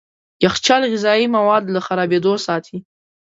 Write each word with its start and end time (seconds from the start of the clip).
يخچال 0.45 0.81
غذايي 0.91 1.25
مواد 1.35 1.63
له 1.73 1.79
خرابېدو 1.85 2.33
ساتي. 2.45 2.77